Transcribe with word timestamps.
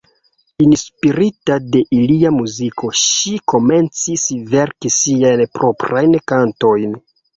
Inspirita 0.67 1.57
de 1.75 1.81
ilia 1.97 2.31
muziko, 2.39 2.89
ŝi 3.01 3.35
komencis 3.55 4.27
verki 4.55 4.91
siajn 4.97 5.45
proprajn 5.59 6.17
kantojn. 6.33 6.99